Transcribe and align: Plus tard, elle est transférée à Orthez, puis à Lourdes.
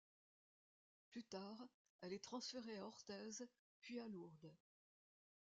Plus 1.11 1.23
tard, 1.25 1.67
elle 2.01 2.13
est 2.13 2.23
transférée 2.23 2.75
à 2.79 2.87
Orthez, 2.87 3.45
puis 3.81 3.99
à 3.99 4.07
Lourdes. 4.07 4.51